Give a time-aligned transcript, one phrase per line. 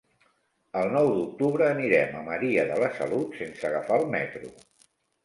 [0.79, 4.51] El nou d'octubre anirem a Maria de la Salut sense agafar el metro.